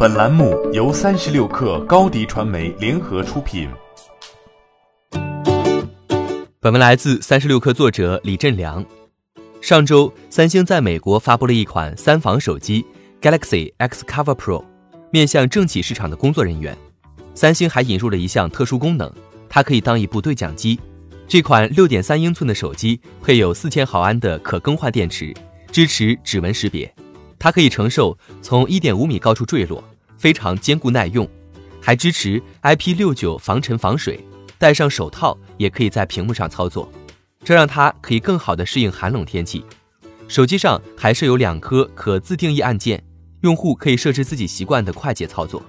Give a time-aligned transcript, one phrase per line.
[0.00, 3.68] 本栏目由三十六克高低传媒联合出品。
[6.60, 8.84] 本文来自三十六克作者李振良。
[9.60, 12.86] 上周，三星在美国发布了一款三防手机
[13.20, 14.64] Galaxy X Cover Pro，
[15.10, 16.78] 面向政企市场的工作人员。
[17.34, 19.12] 三星还引入了一项特殊功能，
[19.48, 20.78] 它可以当一部对讲机。
[21.26, 25.34] 这款六点三英寸的手机配有四千毫安的可更换电池，
[25.72, 26.94] 支持指纹识别。
[27.38, 29.82] 它可以承受从一点五米高处坠落，
[30.16, 31.28] 非常坚固耐用，
[31.80, 34.24] 还支持 IP 六九防尘防水。
[34.58, 36.90] 戴上手套也可以在屏幕上操作，
[37.44, 39.64] 这让它可以更好地适应寒冷天气。
[40.26, 43.00] 手机上还设有两颗可自定义按键，
[43.42, 45.62] 用户可以设置自己习惯的快捷操作。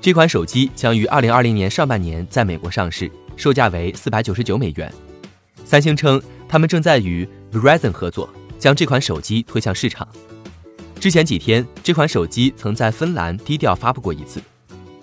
[0.00, 4.90] 这款手机将于二零二零年上半年在美国上市，售价为四百九十九美元。
[5.64, 10.06] 三星称，他们正在与 Verizon 合作，将这款手机推向市场。
[11.00, 14.42] 之前几天，这款手机曾在芬兰低调发布过一次。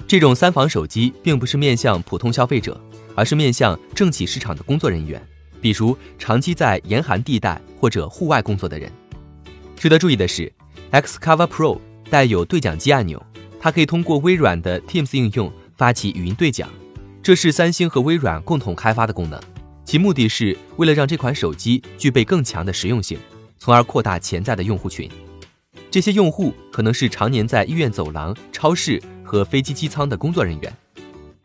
[0.05, 2.79] 这种三防手机并不是面向普通消费者，
[3.15, 5.25] 而是面向政企市场的工作人员，
[5.61, 8.91] 比如长期在严寒地带或者户外工作的人。
[9.77, 10.51] 值得注意的是
[10.91, 13.25] ，Xcover Pro 带有对讲机按钮，
[13.57, 16.69] 它可以通过微软的 Teams 应用发起语音对讲，
[17.23, 19.41] 这是三星和微软共同开发的功能，
[19.85, 23.17] 其目的是为了让这款手机具备更强的实用性，
[23.57, 25.09] 从而扩大潜在的用户群。
[25.95, 30.77] 这些用户可能是常年在医院走廊、超市和飞机机舱的工作人员。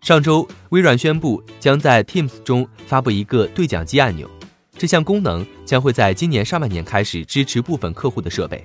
[0.00, 4.28] 上周，微软宣布将在 Teams 中发布一个对讲机按钮，
[4.76, 8.60] 这项功能将会在今年上半年开始支持部分客户的设备。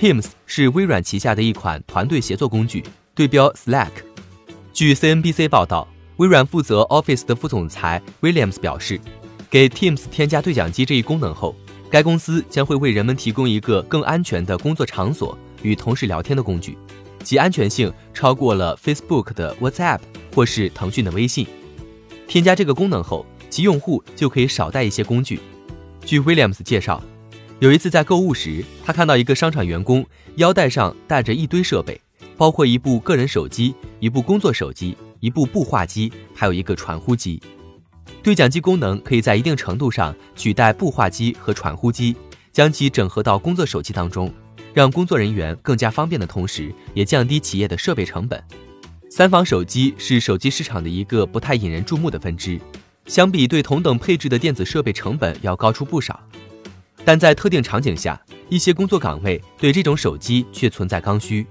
[0.00, 2.82] Teams 是微软旗下的一款团队协作工具，
[3.14, 3.90] 对标 Slack。
[4.72, 8.98] 据 CNBC 报道，微软负责 Office 的副总裁 Williams 表示，
[9.50, 11.54] 给 Teams 添加对讲机这一功能后。
[11.92, 16.74] 该公司将会为人们提供一个更安全的工作场所与同事聊天的工具，
[17.22, 20.00] 其安全性超过了 Facebook 的 WhatsApp
[20.34, 21.46] 或是腾讯的微信。
[22.26, 25.38] 添加这个功能后，其用户就可以少带一些工具。
[26.02, 27.02] 据 Williams 介绍，
[27.58, 30.02] 有一次在购物时，他看到一个商场员工
[30.36, 32.00] 腰带上带着一堆设备，
[32.38, 37.38] 包括一部个人手机、一部工作手机、一部步话机，还有一个传呼机。
[38.22, 42.14] 对讲机功能可以在一定程度上取代步话机和传呼机，
[42.52, 44.32] 将其整合到工作手机当中，
[44.72, 48.40] 让工作人员更加方便的同时，也降低企业的设备成本。
[49.10, 52.60] 三防手机是手机市场的一个不太引人注目的分支，
[53.06, 56.20] 相比对同等配置的电子设备成本要高出不少。
[57.04, 58.18] 但在特定场景下，
[58.48, 61.44] 一些工作岗位对这种手机却存在刚需。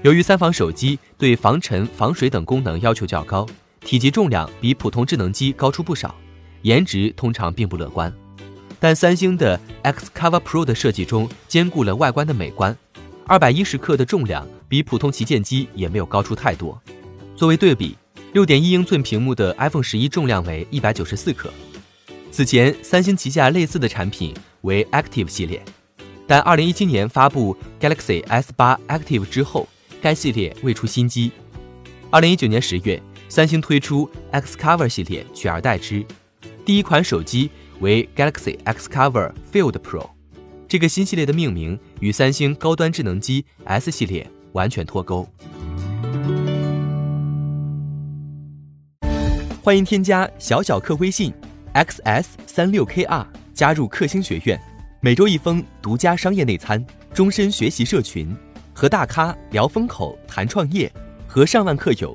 [0.00, 3.46] 由于三防手机对防尘、防水等功能要求较高。
[3.84, 6.14] 体积重量比普通智能机高出不少，
[6.62, 8.12] 颜值通常并不乐观。
[8.78, 12.76] 但三星的 Xcover Pro 的设计中兼顾了外观的美观，
[13.26, 16.80] 二百一十克的重量比普通旗舰机也没有高出太多。
[17.36, 17.96] 作为对比，
[18.32, 21.52] 六点一英寸屏幕的 iPhone 十一重量为一百九十四克。
[22.30, 25.62] 此前，三星旗下类似的产品为 Active 系列，
[26.26, 29.68] 但二零一七年发布 Galaxy S 八 Active 之后，
[30.00, 31.30] 该系列未出新机。
[32.10, 33.02] 二零一九年十月。
[33.34, 36.04] 三星推出 Xcover 系列取而代之，
[36.66, 37.50] 第一款手机
[37.80, 40.06] 为 Galaxy Xcover Field Pro。
[40.68, 45.26] 这个新系列的命名与三星高端智能机 S 系列完全脱钩。
[49.62, 51.32] 欢迎添加小小客微信
[51.72, 54.60] xs 三六 kr 加入克星学院，
[55.00, 56.84] 每周一封独家商业内参，
[57.14, 58.36] 终身学习社群，
[58.74, 60.92] 和大咖聊风口谈创业，
[61.26, 62.14] 和上万客友。